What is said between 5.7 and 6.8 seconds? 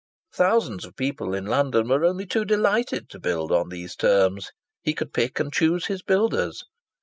his builders.